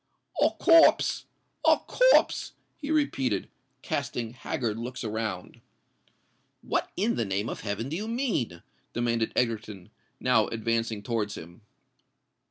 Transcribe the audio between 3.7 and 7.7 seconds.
casting haggard looks around. "What in the name of